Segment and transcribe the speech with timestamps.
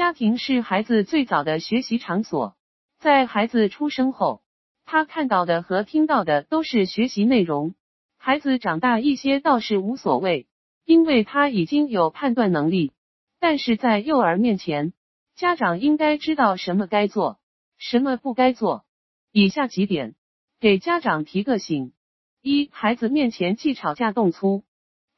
[0.00, 2.56] 家庭是孩子最早的学习场所，
[3.00, 4.40] 在孩子出生后，
[4.86, 7.74] 他看到的和听到的都是学习内容。
[8.16, 10.46] 孩子长大一些倒是无所谓，
[10.86, 12.92] 因为他已经有判断能力。
[13.40, 14.94] 但是在幼儿面前，
[15.36, 17.38] 家长应该知道什么该做，
[17.76, 18.86] 什么不该做。
[19.32, 20.14] 以下几点
[20.60, 21.92] 给家长提个醒：
[22.40, 24.64] 一、孩子面前忌吵架动粗，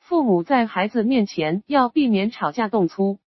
[0.00, 3.20] 父母在孩子面前要避免吵架动粗。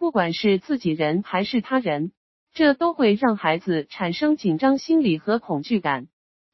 [0.00, 2.12] 不管是自己人还是他人，
[2.54, 6.08] 这都会让孩子产生紧张心理和恐惧感。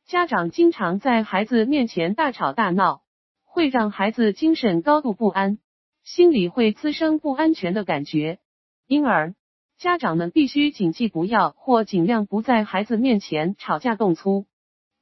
[0.04, 3.02] 家长经常在孩子面前大吵大闹，
[3.44, 5.58] 会让孩子精神高度不安，
[6.02, 8.40] 心里会滋生不安全的感觉。
[8.88, 9.36] 因而，
[9.78, 14.46] 家长们必须谨记不要或尽量不在孩子面前吵架动粗，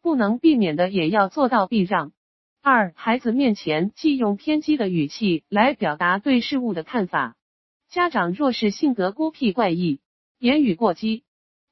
[0.03, 2.13] 不能避免的也要做到避让。
[2.61, 7.37] 二、孩子面前忌用偏激的语气来表达对事物的看法。
[7.95, 10.01] 家长若是性格孤僻怪异，
[10.41, 11.23] 言语过激，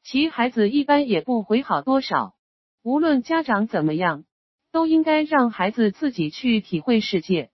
[0.05, 2.37] 其孩子一般也不会好多少。
[2.85, 4.23] 无论家长怎么样，
[4.71, 7.51] 都应该让孩子自己去体会世界。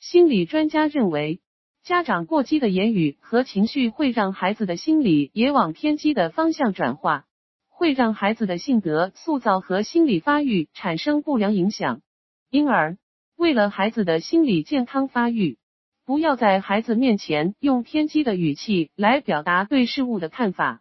[0.00, 1.42] 心理专家认为，
[1.82, 7.26] 家长过激的言语和情绪会让孩子的心理也往偏激的方向转化，
[7.68, 12.00] 会让孩子的性格塑造和心理发育产生不良影响。
[12.48, 12.96] 因而，
[13.36, 15.58] 为了孩子的心理健康发育。
[16.06, 20.80] 不要在孩子面前用偏激的语气来表达对事物的看法。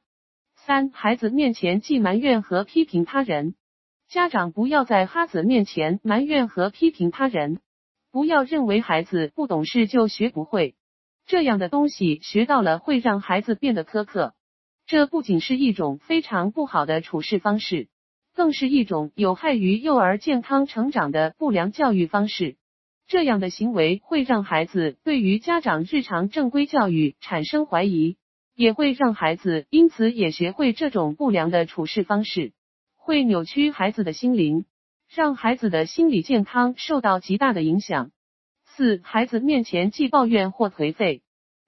[0.56, 3.56] 三、孩子面前既埋怨和批评他人，
[4.08, 7.60] 家长不要在哈子面前埋怨和批评他人。
[8.12, 10.76] 不要认为孩子不懂事就学不会，
[11.26, 14.36] 这样的东西学到了会让孩子变得苛刻。
[14.86, 17.88] 这不仅是一种非常不好的处事方式，
[18.36, 22.58] 更是一种有害于幼儿健康成长的不良教育方式。
[23.08, 28.18] 这样的行为会让孩子对于家长日常正规教育产生怀疑，
[28.56, 32.54] 也会让孩子因此也学会这种不良的处事方式，
[32.96, 34.66] 会扭曲孩子的心灵，
[35.08, 38.12] 让孩子的心理健康受到极大的影响。
[38.66, 41.22] 四、孩子面前既抱怨或颓废，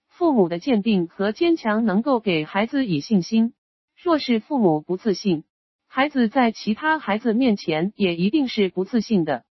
[0.08, 3.54] 父母的坚定和坚强能够给孩子以信心。
[3.96, 5.44] 若是父母不自信，
[5.86, 9.44] 孩子在其他孩子面前也一定是不自信的。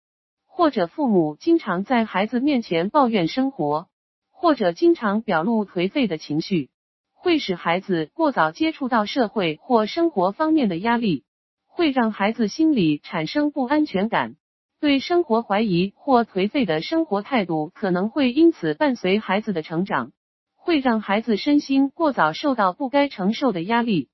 [0.57, 3.89] 或者父母经常在孩子面前抱怨生活，
[4.31, 6.71] 或者经常表露颓废的情绪，
[7.13, 11.23] 会使孩子过早接触到社会或生活方面的压力，
[11.67, 14.35] 会让孩子心里产生不安全感，
[14.79, 20.11] 对生活怀疑或颓废的生活态度可能会因此伴随孩子的成长，
[20.55, 24.09] 会让孩子身心过早受到不该承受的压力。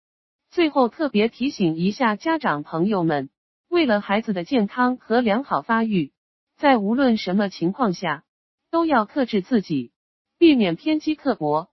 [0.51, 3.29] 最后特别提醒一下家长朋友们，
[3.69, 6.11] 为了孩子的健康和良好发育。
[6.57, 8.23] 在无论什么情况下，
[8.71, 9.91] 都要克制自己，
[10.37, 11.69] 避免偏激刻薄。